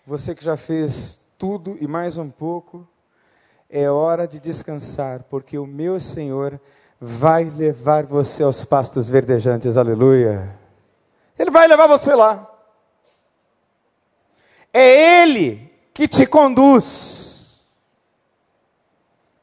[0.05, 2.87] você que já fez tudo e mais um pouco,
[3.69, 6.59] é hora de descansar, porque o meu Senhor
[6.99, 10.57] vai levar você aos pastos verdejantes, aleluia.
[11.37, 12.49] Ele vai levar você lá.
[14.73, 17.28] É Ele que te conduz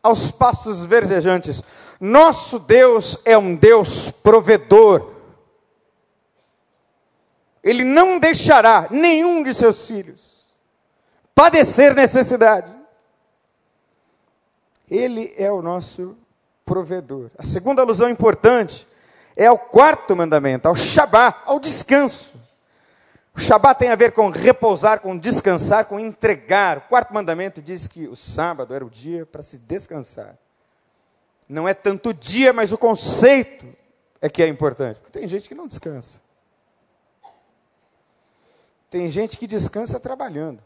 [0.06, 1.62] aos pastos verdejantes.
[2.00, 5.14] Nosso Deus é um Deus provedor.
[7.62, 10.36] Ele não deixará nenhum de seus filhos
[11.34, 12.74] padecer necessidade.
[14.90, 16.16] Ele é o nosso
[16.64, 17.30] provedor.
[17.36, 18.88] A segunda alusão importante
[19.36, 22.32] é ao quarto mandamento, ao Shabá, ao descanso.
[23.36, 26.78] O Shabá tem a ver com repousar, com descansar, com entregar.
[26.78, 30.38] O quarto mandamento diz que o sábado era o dia para se descansar.
[31.46, 33.66] Não é tanto o dia, mas o conceito
[34.22, 35.00] é que é importante.
[35.00, 36.22] Porque tem gente que não descansa.
[38.88, 40.62] Tem gente que descansa trabalhando.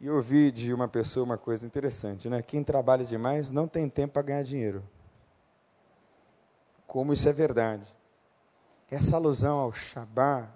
[0.00, 2.40] E eu ouvi de uma pessoa uma coisa interessante, né?
[2.40, 4.82] Quem trabalha demais não tem tempo para ganhar dinheiro.
[6.86, 7.95] Como isso é verdade.
[8.90, 10.48] Essa alusão ao Shabá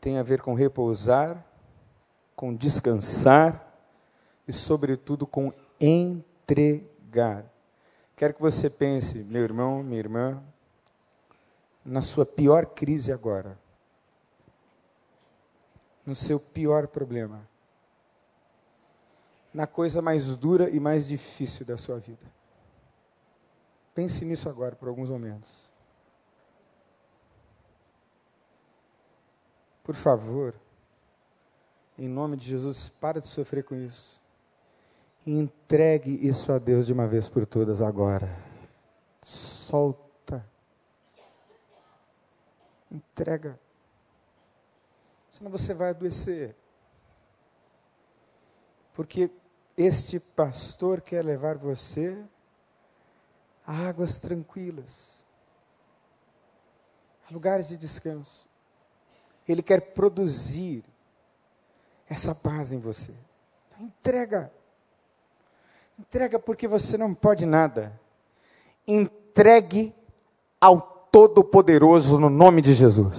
[0.00, 1.44] tem a ver com repousar,
[2.36, 3.72] com descansar
[4.46, 7.44] e, sobretudo, com entregar.
[8.16, 10.42] Quero que você pense, meu irmão, minha irmã,
[11.84, 13.58] na sua pior crise agora,
[16.06, 17.46] no seu pior problema
[19.54, 22.26] na coisa mais dura e mais difícil da sua vida.
[23.94, 25.70] Pense nisso agora por alguns momentos.
[29.84, 30.54] Por favor,
[31.98, 34.20] em nome de Jesus, para de sofrer com isso.
[35.26, 38.28] E entregue isso a Deus de uma vez por todas agora.
[39.22, 40.44] Solta.
[42.90, 43.58] Entrega.
[45.30, 46.56] Senão você vai adoecer.
[48.94, 49.30] Porque
[49.76, 52.24] este pastor quer levar você
[53.66, 55.24] a águas tranquilas,
[57.28, 58.46] a lugares de descanso.
[59.48, 60.84] Ele quer produzir
[62.08, 63.12] essa paz em você.
[63.68, 64.50] Então, entrega.
[65.98, 67.98] Entrega porque você não pode nada.
[68.86, 69.94] Entregue
[70.60, 70.80] ao
[71.12, 73.18] Todo-Poderoso no nome de Jesus.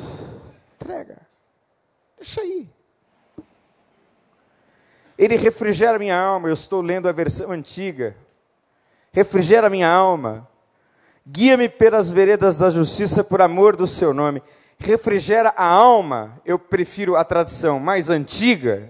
[0.75, 1.17] Entrega.
[2.17, 2.69] Deixa aí.
[5.17, 6.49] Ele refrigera minha alma.
[6.49, 8.15] Eu estou lendo a versão antiga.
[9.11, 10.47] Refrigera minha alma.
[11.25, 14.43] Guia-me pelas veredas da justiça por amor do seu nome.
[14.77, 16.41] Refrigera a alma.
[16.45, 18.89] Eu prefiro a tradução mais antiga,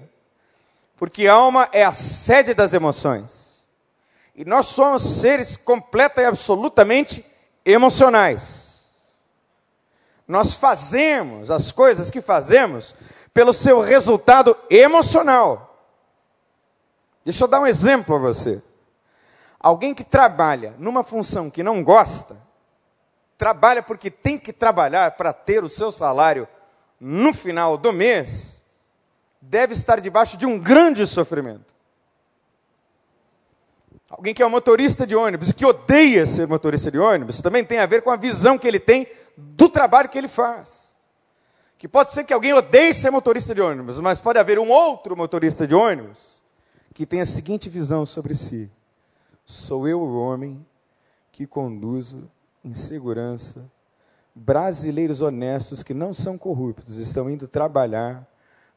[0.98, 3.66] porque alma é a sede das emoções.
[4.36, 7.26] E nós somos seres completa e absolutamente
[7.64, 8.86] emocionais.
[10.28, 12.96] Nós fazemos as coisas que fazemos
[13.34, 15.76] pelo seu resultado emocional.
[17.24, 18.62] Deixa eu dar um exemplo a você.
[19.60, 22.38] Alguém que trabalha numa função que não gosta,
[23.38, 26.48] trabalha porque tem que trabalhar para ter o seu salário
[27.00, 28.62] no final do mês,
[29.42, 31.76] deve estar debaixo de um grande sofrimento.
[34.10, 37.80] Alguém que é um motorista de ônibus que odeia ser motorista de ônibus, também tem
[37.80, 40.96] a ver com a visão que ele tem do trabalho que ele faz.
[41.78, 45.18] Que pode ser que alguém odeie ser motorista de ônibus, mas pode haver um outro
[45.18, 46.42] motorista de ônibus
[46.94, 48.72] que tem a seguinte visão sobre si:
[49.44, 50.66] sou eu o homem
[51.32, 52.32] que conduzo
[52.66, 53.72] em segurança
[54.36, 58.28] brasileiros honestos que não são corruptos, estão indo trabalhar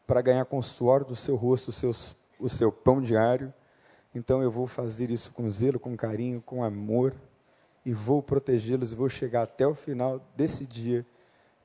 [0.06, 3.52] para ganhar com o suor do seu rosto seus, o seu pão diário.
[4.14, 7.12] Então eu vou fazer isso com zelo, com carinho, com amor
[7.84, 11.04] e vou protegê-los e vou chegar até o final desse dia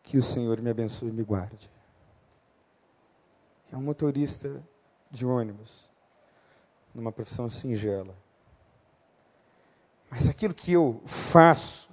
[0.02, 1.70] que o Senhor me abençoe e me guarde.
[3.72, 4.62] É um motorista
[5.12, 5.90] de ônibus
[6.94, 8.16] numa profissão singela.
[10.10, 11.90] Mas aquilo que eu faço,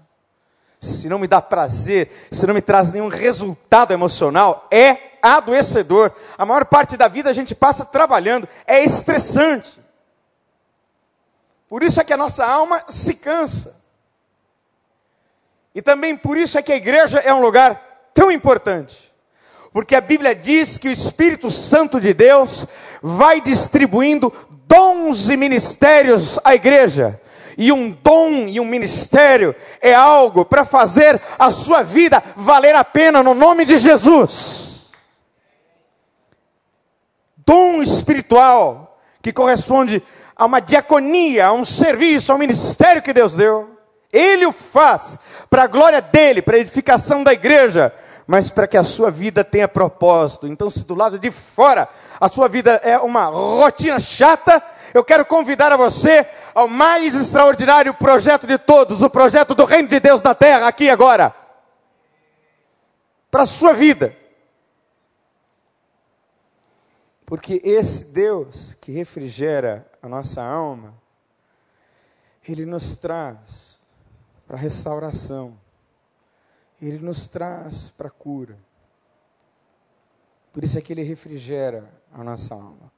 [0.81, 6.11] se não me dá prazer, se não me traz nenhum resultado emocional, é adoecedor.
[6.38, 9.79] A maior parte da vida a gente passa trabalhando, é estressante.
[11.69, 13.79] Por isso é que a nossa alma se cansa.
[15.75, 19.12] E também por isso é que a igreja é um lugar tão importante.
[19.73, 22.66] Porque a Bíblia diz que o Espírito Santo de Deus
[23.03, 24.33] vai distribuindo
[24.66, 27.21] dons e ministérios à igreja.
[27.61, 32.83] E um dom e um ministério é algo para fazer a sua vida valer a
[32.83, 34.90] pena no nome de Jesus.
[37.44, 40.03] dom espiritual que corresponde
[40.35, 43.77] a uma diaconia, a um serviço, a um ministério que Deus deu.
[44.11, 45.18] Ele o faz
[45.51, 47.92] para a glória dele, para a edificação da igreja,
[48.27, 50.46] mas para que a sua vida tenha propósito.
[50.46, 51.87] Então, se do lado de fora
[52.18, 57.94] a sua vida é uma rotina chata, eu quero convidar a você ao mais extraordinário
[57.94, 61.35] projeto de todos, o projeto do reino de Deus na terra, aqui agora.
[63.31, 64.16] Para a sua vida.
[67.24, 70.94] Porque esse Deus que refrigera a nossa alma,
[72.48, 73.79] ele nos traz
[74.50, 75.57] para restauração.
[76.83, 78.59] Ele nos traz para cura.
[80.53, 82.89] Por isso é que ele refrigera a nossa alma.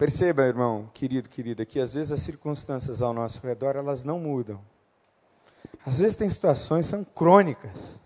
[0.00, 4.58] Perceba, irmão, querido, querida, que às vezes as circunstâncias ao nosso redor, elas não mudam.
[5.84, 8.00] Às vezes tem situações que são crônicas.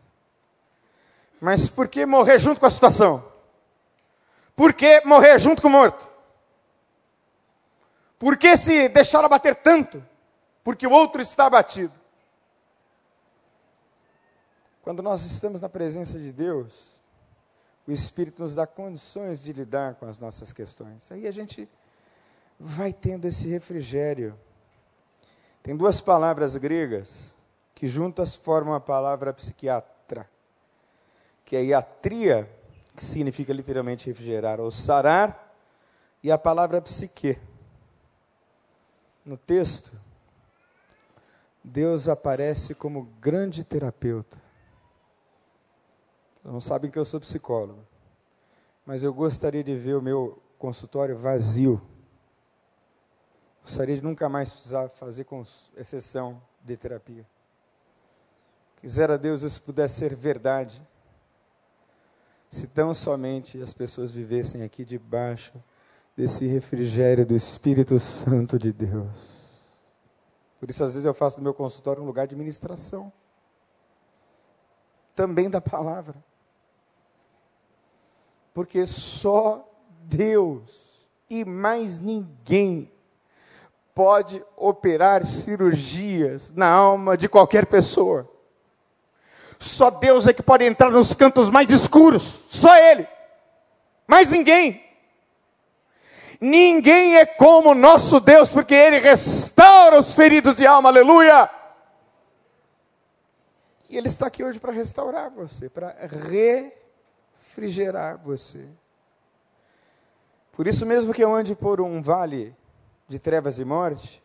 [1.41, 3.25] Mas por que morrer junto com a situação?
[4.57, 6.05] Por que morrer junto com o morto?
[8.19, 10.05] Por que se deixar abater tanto?
[10.65, 11.95] Porque o outro está abatido.
[14.83, 17.01] Quando nós estamos na presença de Deus,
[17.87, 21.13] o Espírito nos dá condições de lidar com as nossas questões.
[21.13, 21.71] Aí a gente
[22.59, 24.39] vai tendo esse refrigério.
[25.63, 27.35] Tem duas palavras gregas
[27.75, 30.29] que juntas formam a palavra psiquiatra,
[31.45, 32.49] que é iatria,
[32.95, 35.55] que significa literalmente refrigerar, ou sarar,
[36.23, 37.39] e a palavra psique.
[39.25, 39.93] No texto,
[41.63, 44.43] Deus aparece como grande terapeuta.
[46.45, 47.83] Não sabem que eu sou psicólogo,
[48.85, 51.81] mas eu gostaria de ver o meu consultório vazio.
[53.65, 55.43] Gostaria de nunca mais precisar fazer com
[55.75, 57.27] exceção de terapia.
[58.77, 60.87] Quisera Deus isso pudesse ser verdade.
[62.51, 65.55] Se tão somente as pessoas vivessem aqui debaixo
[66.15, 69.35] desse refrigério do Espírito Santo de Deus.
[70.61, 73.11] Por isso, às vezes, eu faço do meu consultório um lugar de ministração.
[75.15, 76.23] Também da palavra.
[78.53, 79.65] Porque só
[80.03, 82.94] Deus e mais ninguém
[83.95, 88.29] pode operar cirurgias na alma de qualquer pessoa.
[89.59, 92.41] Só Deus é que pode entrar nos cantos mais escuros.
[92.49, 93.07] Só Ele.
[94.07, 94.83] Mais ninguém.
[96.41, 100.89] Ninguém é como nosso Deus, porque Ele restaura os feridos de alma.
[100.89, 101.49] Aleluia.
[103.89, 105.97] E Ele está aqui hoje para restaurar você, para
[107.49, 108.69] refrigerar você.
[110.53, 112.55] Por isso mesmo que eu ande por um vale
[113.15, 114.21] de trevas e morte,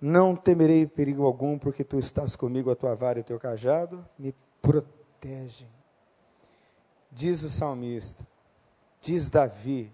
[0.00, 4.04] não temerei perigo algum, porque tu estás comigo, a tua vara e o teu cajado
[4.18, 5.68] me protegem.
[7.12, 8.26] Diz o salmista,
[9.00, 9.92] diz Davi,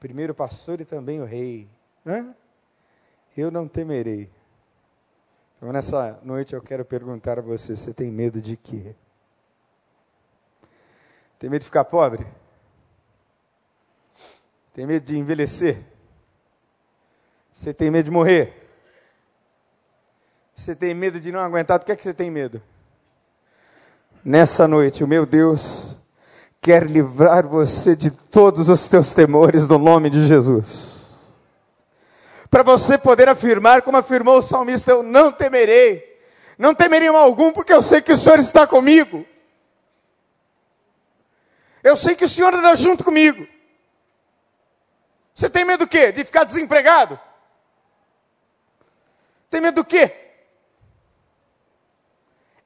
[0.00, 1.68] primeiro pastor e também o rei.
[2.06, 2.34] Hã?
[3.36, 4.30] Eu não temerei.
[5.56, 8.94] Então, nessa noite eu quero perguntar a você: você tem medo de quê?
[11.38, 12.26] Tem medo de ficar pobre?
[14.72, 15.95] Tem medo de envelhecer?
[17.56, 18.52] Você tem medo de morrer?
[20.54, 21.78] Você tem medo de não aguentar?
[21.78, 22.60] Do que é que você tem medo?
[24.22, 25.96] Nessa noite, o meu Deus
[26.60, 31.16] quer livrar você de todos os teus temores no nome de Jesus.
[32.50, 36.04] Para você poder afirmar, como afirmou o salmista, eu não temerei,
[36.58, 39.24] não temerei mal algum, porque eu sei que o Senhor está comigo.
[41.82, 43.48] Eu sei que o Senhor anda junto comigo.
[45.34, 46.12] Você tem medo do quê?
[46.12, 47.18] De ficar desempregado?
[49.56, 50.12] Tem medo do quê?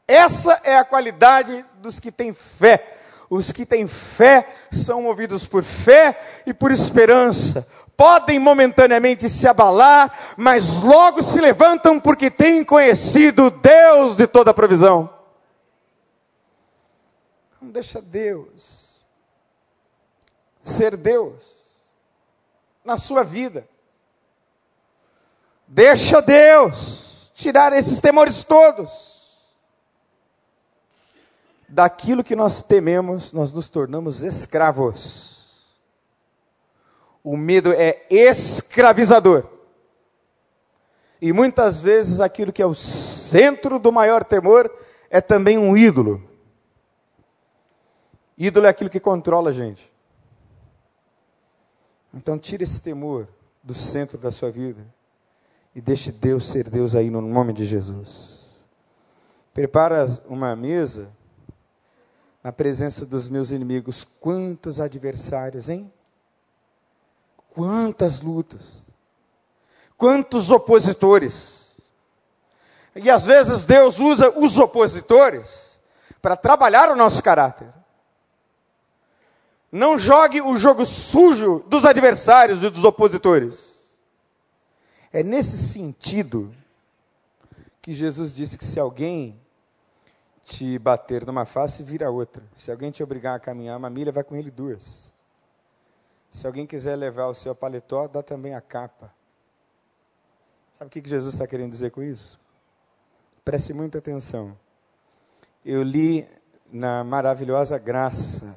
[0.08, 2.96] Essa é a qualidade dos que têm fé.
[3.30, 7.64] Os que têm fé são movidos por fé e por esperança.
[7.96, 14.54] Podem momentaneamente se abalar, mas logo se levantam porque têm conhecido Deus de toda a
[14.54, 15.08] provisão.
[17.62, 19.00] Não deixa Deus
[20.64, 21.70] ser Deus
[22.84, 23.69] na sua vida.
[25.72, 29.38] Deixa Deus tirar esses temores todos
[31.68, 35.64] daquilo que nós tememos, nós nos tornamos escravos.
[37.22, 39.46] O medo é escravizador.
[41.22, 44.68] E muitas vezes aquilo que é o centro do maior temor
[45.08, 46.20] é também um ídolo.
[48.36, 49.88] Ídolo é aquilo que controla a gente.
[52.12, 53.28] Então tire esse temor
[53.62, 54.84] do centro da sua vida
[55.74, 58.40] e deixe Deus ser Deus aí no nome de Jesus.
[59.52, 61.10] Prepara uma mesa
[62.42, 64.06] na presença dos meus inimigos.
[64.20, 65.92] Quantos adversários, hein?
[67.50, 68.82] Quantas lutas,
[69.96, 71.74] quantos opositores.
[72.94, 75.78] E às vezes Deus usa os opositores
[76.22, 77.68] para trabalhar o nosso caráter.
[79.70, 83.79] Não jogue o jogo sujo dos adversários e dos opositores.
[85.12, 86.54] É nesse sentido
[87.82, 89.40] que Jesus disse que se alguém
[90.44, 92.42] te bater numa face, vira outra.
[92.56, 95.12] Se alguém te obrigar a caminhar uma milha, vai com ele duas.
[96.30, 99.12] Se alguém quiser levar o seu paletó, dá também a capa.
[100.78, 102.40] Sabe o que Jesus está querendo dizer com isso?
[103.44, 104.56] Preste muita atenção.
[105.64, 106.26] Eu li
[106.72, 108.56] na maravilhosa graça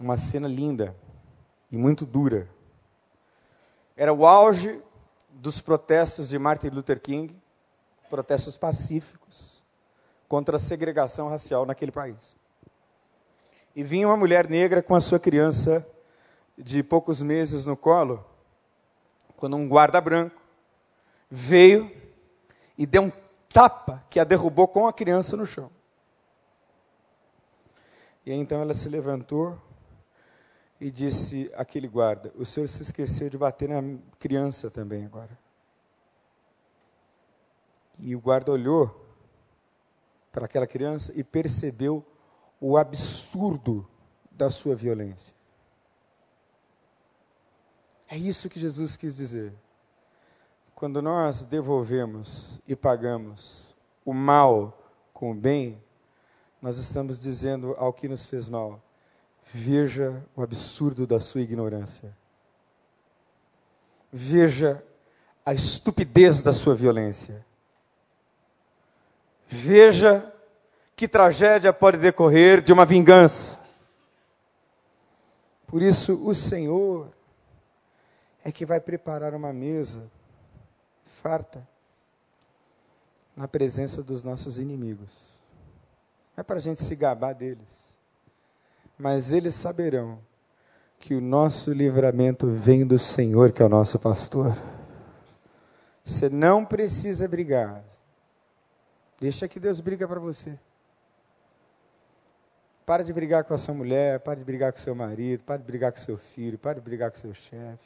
[0.00, 0.94] uma cena linda
[1.70, 2.48] e muito dura.
[3.96, 4.82] Era o auge
[5.30, 7.34] dos protestos de Martin Luther King,
[8.10, 9.64] protestos pacíficos
[10.28, 12.36] contra a segregação racial naquele país.
[13.74, 15.86] E vinha uma mulher negra com a sua criança
[16.58, 18.24] de poucos meses no colo,
[19.36, 20.40] quando um guarda branco
[21.30, 21.90] veio
[22.76, 23.12] e deu um
[23.48, 25.70] tapa que a derrubou com a criança no chão.
[28.24, 29.58] E então ela se levantou
[30.80, 35.38] e disse àquele guarda: O senhor se esqueceu de bater na criança também agora.
[37.98, 39.04] E o guarda olhou
[40.30, 42.04] para aquela criança e percebeu
[42.60, 43.88] o absurdo
[44.30, 45.34] da sua violência.
[48.08, 49.52] É isso que Jesus quis dizer.
[50.74, 53.74] Quando nós devolvemos e pagamos
[54.04, 54.78] o mal
[55.12, 55.82] com o bem,
[56.60, 58.82] nós estamos dizendo ao que nos fez mal:
[59.52, 62.14] Veja o absurdo da sua ignorância.
[64.12, 64.82] Veja
[65.44, 67.44] a estupidez da sua violência.
[69.48, 70.32] Veja
[70.96, 73.64] que tragédia pode decorrer de uma vingança.
[75.66, 77.12] Por isso, o Senhor
[78.44, 80.10] é que vai preparar uma mesa
[81.04, 81.66] farta
[83.36, 85.38] na presença dos nossos inimigos.
[86.36, 87.85] Não é para a gente se gabar deles
[88.98, 90.18] mas eles saberão
[90.98, 94.56] que o nosso livramento vem do Senhor, que é o nosso pastor.
[96.04, 97.84] Você não precisa brigar.
[99.20, 100.58] Deixa que Deus briga para você.
[102.84, 105.64] Para de brigar com a sua mulher, para de brigar com seu marido, para de
[105.64, 107.84] brigar com seu filho, para de brigar com seu chefe.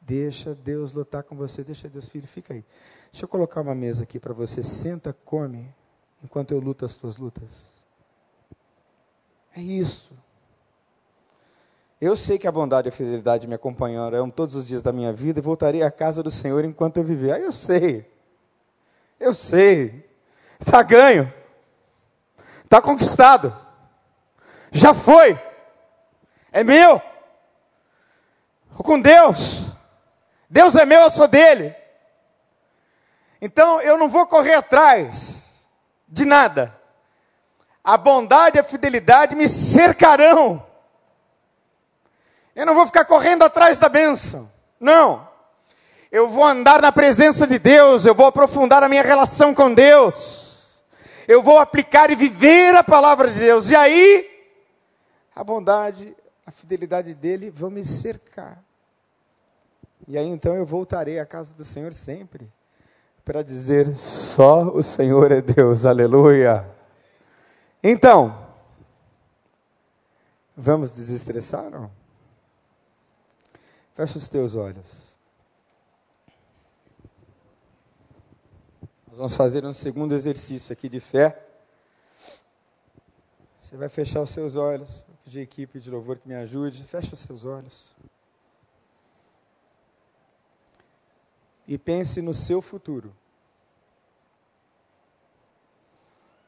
[0.00, 2.64] Deixa Deus lutar com você, deixa Deus, filho, fica aí.
[3.12, 4.62] Deixa eu colocar uma mesa aqui para você.
[4.62, 5.68] Senta, come,
[6.22, 7.75] enquanto eu luto as tuas lutas.
[9.56, 10.12] É isso.
[11.98, 15.14] Eu sei que a bondade e a fidelidade me acompanharão todos os dias da minha
[15.14, 17.32] vida e voltarei à casa do Senhor enquanto eu viver.
[17.32, 18.06] Ah, eu sei.
[19.18, 20.06] Eu sei.
[20.60, 21.32] Está ganho.
[22.64, 23.56] Está conquistado.
[24.70, 25.40] Já foi.
[26.52, 27.00] É meu.
[28.76, 29.62] Com Deus.
[30.50, 31.74] Deus é meu, eu sou dele.
[33.40, 35.66] Então eu não vou correr atrás
[36.06, 36.78] de nada
[37.86, 40.60] a bondade e a fidelidade me cercarão.
[42.52, 44.50] Eu não vou ficar correndo atrás da bênção.
[44.80, 45.28] Não.
[46.10, 50.82] Eu vou andar na presença de Deus, eu vou aprofundar a minha relação com Deus.
[51.28, 53.70] Eu vou aplicar e viver a palavra de Deus.
[53.70, 54.28] E aí,
[55.34, 56.12] a bondade,
[56.44, 58.58] a fidelidade dele vão me cercar.
[60.08, 62.48] E aí então eu voltarei à casa do Senhor sempre
[63.24, 65.86] para dizer: só o Senhor é Deus.
[65.86, 66.75] Aleluia.
[67.82, 68.46] Então,
[70.56, 71.70] vamos desestressar?
[71.70, 71.90] Não?
[73.94, 75.16] Fecha os teus olhos.
[79.08, 81.42] Nós vamos fazer um segundo exercício aqui de fé.
[83.58, 85.02] Você vai fechar os seus olhos.
[85.08, 86.84] Vou pedir a equipe de louvor que me ajude.
[86.84, 87.90] Fecha os seus olhos.
[91.66, 93.12] E pense no seu futuro.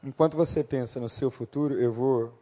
[0.03, 2.33] Enquanto você pensa no seu futuro, eu vou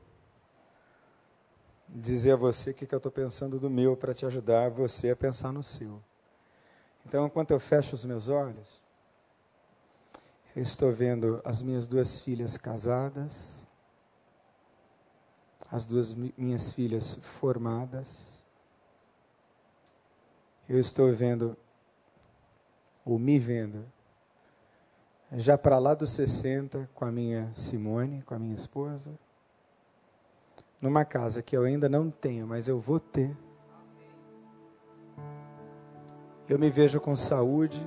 [1.87, 5.09] dizer a você o que, que eu estou pensando do meu para te ajudar você
[5.09, 6.01] a pensar no seu.
[7.05, 8.81] Então, enquanto eu fecho os meus olhos,
[10.55, 13.65] eu estou vendo as minhas duas filhas casadas,
[15.71, 18.43] as duas minhas filhas formadas.
[20.69, 21.57] Eu estou vendo,
[23.05, 23.85] ou me vendo,
[25.33, 29.11] já para lá dos 60, com a minha Simone, com a minha esposa,
[30.81, 33.35] numa casa que eu ainda não tenho, mas eu vou ter.
[36.47, 37.85] Eu me vejo com saúde,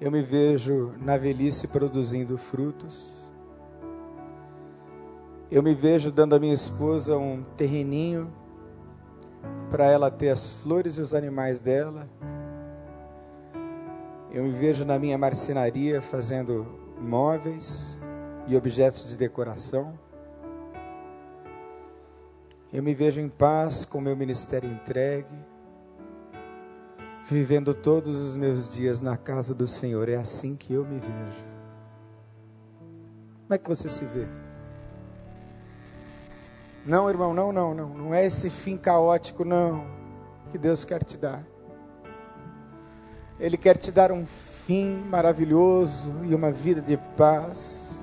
[0.00, 3.16] eu me vejo na velhice produzindo frutos.
[5.50, 8.30] Eu me vejo dando à minha esposa um terreninho
[9.70, 12.08] para ela ter as flores e os animais dela.
[14.36, 16.66] Eu me vejo na minha marcenaria fazendo
[17.00, 17.98] móveis
[18.46, 19.98] e objetos de decoração.
[22.70, 25.34] Eu me vejo em paz com meu ministério entregue,
[27.24, 30.06] vivendo todos os meus dias na casa do Senhor.
[30.06, 31.44] É assim que eu me vejo.
[33.44, 34.26] Como é que você se vê?
[36.84, 37.88] Não, irmão, não, não, não.
[37.88, 39.86] Não é esse fim caótico, não,
[40.50, 41.55] que Deus quer te dar.
[43.38, 48.02] Ele quer te dar um fim maravilhoso e uma vida de paz.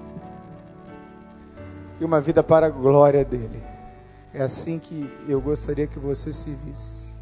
[2.00, 3.64] E uma vida para a glória dele.
[4.34, 7.14] É assim que eu gostaria que você se visse.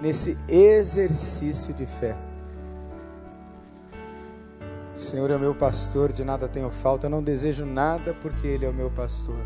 [0.00, 2.16] Nesse exercício de fé.
[4.96, 8.68] O Senhor é meu pastor, de nada tenho falta, não desejo nada porque Ele é
[8.68, 9.40] o meu pastor.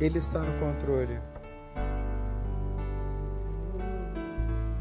[0.00, 1.18] Ele está no controle.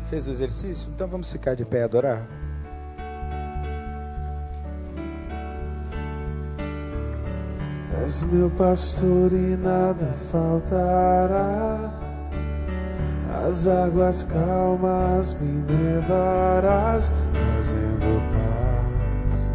[0.10, 0.90] Fez o exercício?
[0.94, 2.26] Então vamos ficar de pé e adorar.
[8.06, 11.92] És meu pastor e nada faltará.
[13.48, 19.54] As águas calmas me levarás, trazendo paz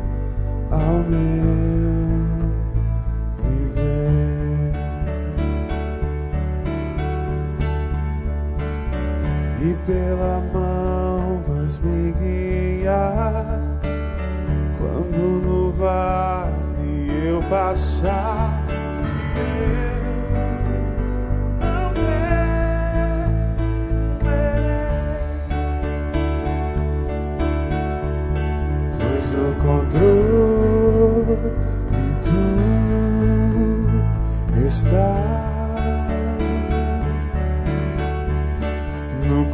[0.71, 1.92] ao meu
[9.63, 13.61] e pela mão vais me guiar
[14.77, 18.65] quando no vale eu passar.
[19.37, 20.02] Eu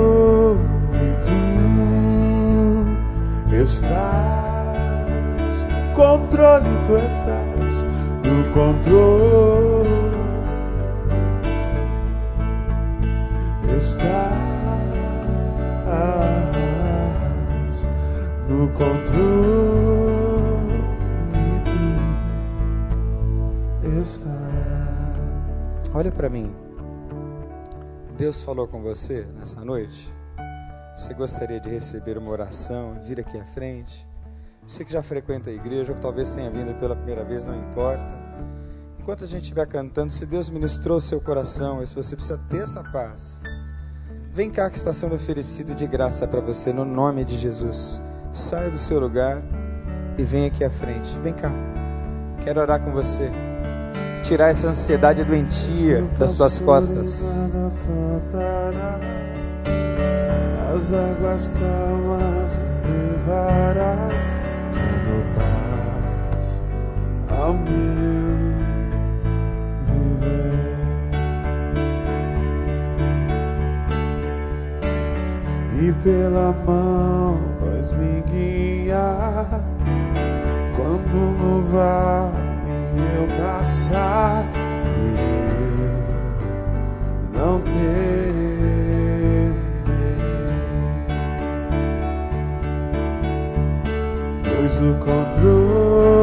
[3.49, 4.77] tu estás,
[5.95, 7.75] controle tu estás,
[8.23, 9.88] no controle
[13.77, 14.34] estás,
[18.49, 19.13] no controle
[21.65, 21.79] tu
[24.01, 24.34] estás.
[25.93, 26.62] Olha para mim.
[28.18, 30.14] Deus falou com você nessa noite?
[30.95, 34.07] Você gostaria de receber uma oração, vir aqui à frente?
[34.68, 37.57] Você que já frequenta a igreja, ou que talvez tenha vindo pela primeira vez, não
[37.57, 38.14] importa.
[38.99, 42.39] Enquanto a gente estiver cantando, se Deus ministrou o seu coração, e se você precisa
[42.49, 43.41] ter essa paz,
[44.32, 47.99] vem cá que está sendo oferecido de graça para você, no nome de Jesus.
[48.32, 49.41] Saia do seu lugar
[50.20, 51.18] e vem aqui à frente.
[51.20, 51.51] Vem cá.
[52.43, 53.32] Quero orar com você
[54.24, 57.51] tirar essa ansiedade doentia das suas costas.
[60.74, 64.32] As águas calmas me levarás,
[64.71, 66.61] sendo paz
[67.30, 68.53] ao meu
[69.86, 70.63] viver.
[75.80, 79.61] E pela mão vais me guiar
[80.76, 82.53] quando no vale
[82.97, 84.45] eu passar
[84.97, 85.13] e
[87.37, 89.53] não ter,
[94.43, 96.22] pois o controle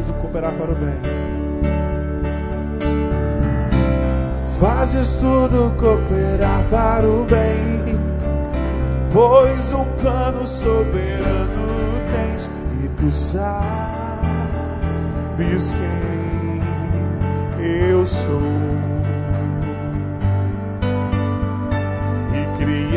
[0.00, 1.00] tudo cooperar para o bem.
[4.60, 7.98] Fazes tudo cooperar para o bem,
[9.10, 11.66] pois um plano soberano
[12.98, 13.46] tu sabes
[17.58, 18.40] quem eu sou
[22.32, 22.96] e criastes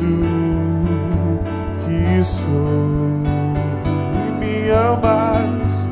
[0.00, 1.38] o
[1.84, 3.11] que sou e
[4.92, 5.88] amas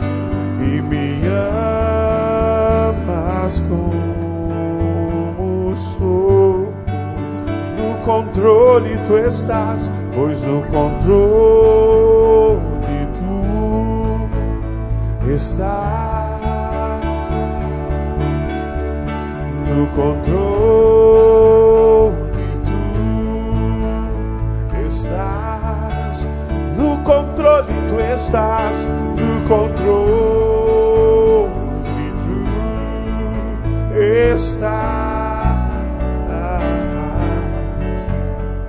[0.61, 1.21] e me
[2.89, 6.75] amas como sou
[7.79, 8.07] no controle
[8.91, 12.61] controle tu estás, pois no controle
[15.23, 16.41] tu estás.
[19.69, 21.00] No controle
[27.91, 28.77] controle tu estás,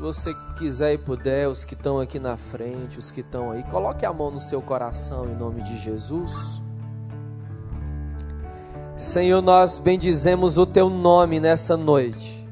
[0.00, 4.04] você quiser e puder, os que estão aqui na frente, os que estão aí, coloque
[4.04, 6.59] a mão no seu coração em nome de Jesus.
[9.00, 12.46] Senhor, nós bendizemos o teu nome nessa noite,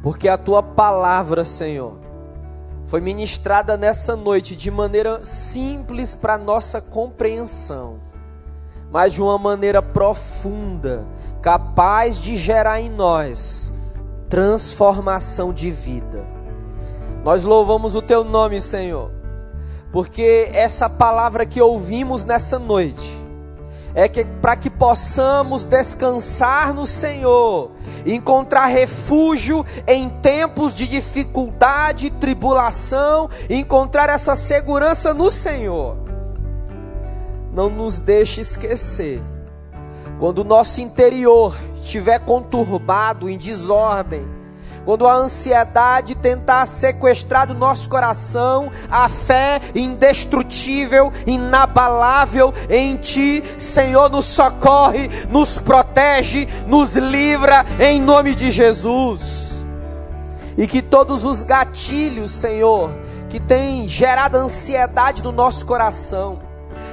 [0.00, 1.98] porque a tua palavra, Senhor,
[2.86, 7.98] foi ministrada nessa noite de maneira simples para nossa compreensão,
[8.92, 11.04] mas de uma maneira profunda,
[11.42, 13.72] capaz de gerar em nós
[14.30, 16.24] transformação de vida.
[17.24, 19.10] Nós louvamos o teu nome, Senhor,
[19.90, 23.25] porque essa palavra que ouvimos nessa noite
[23.96, 27.70] é que para que possamos descansar no Senhor,
[28.04, 35.96] encontrar refúgio em tempos de dificuldade, tribulação, encontrar essa segurança no Senhor.
[37.54, 39.22] Não nos deixe esquecer,
[40.20, 44.35] quando o nosso interior estiver conturbado, em desordem,
[44.86, 54.08] quando a ansiedade tentar sequestrar do nosso coração a fé indestrutível, inabalável em Ti, Senhor,
[54.08, 59.56] nos socorre, nos protege, nos livra em nome de Jesus.
[60.56, 62.88] E que todos os gatilhos, Senhor,
[63.28, 66.38] que tem gerado ansiedade no nosso coração,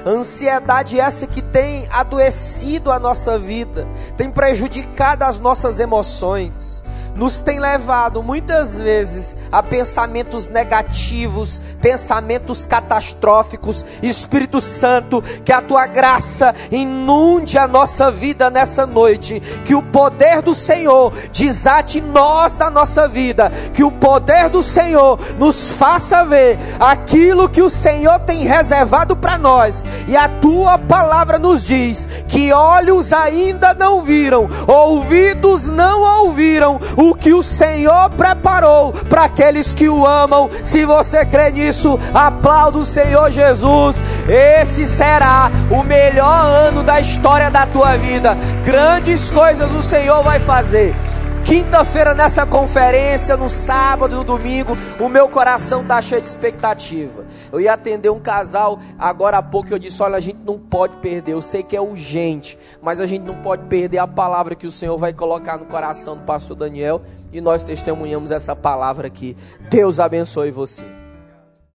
[0.04, 3.88] ansiedade essa que tem adoecido a nossa vida,
[4.18, 6.83] tem prejudicado as nossas emoções
[7.16, 13.86] nos tem levado muitas vezes a pensamentos negativos, pensamentos catastróficos.
[14.02, 20.42] Espírito Santo, que a tua graça inunde a nossa vida nessa noite, que o poder
[20.42, 26.58] do Senhor desate nós da nossa vida, que o poder do Senhor nos faça ver
[26.80, 29.86] aquilo que o Senhor tem reservado para nós.
[30.08, 36.80] E a tua palavra nos diz que olhos ainda não viram, ouvidos não ouviram
[37.10, 40.50] o que o Senhor preparou para aqueles que o amam.
[40.64, 44.04] Se você crê nisso, aplauda o Senhor Jesus.
[44.28, 48.38] Esse será o melhor ano da história da tua vida.
[48.64, 50.96] Grandes coisas o Senhor vai fazer.
[51.44, 57.26] Quinta-feira nessa conferência, no sábado, no domingo, o meu coração está cheio de expectativa.
[57.54, 60.98] Eu ia atender um casal agora há pouco eu disse: olha, a gente não pode
[60.98, 61.34] perder.
[61.34, 64.72] Eu sei que é urgente, mas a gente não pode perder a palavra que o
[64.72, 69.38] Senhor vai colocar no coração do pastor Daniel e nós testemunhamos essa palavra aqui.
[69.70, 71.03] Deus abençoe você.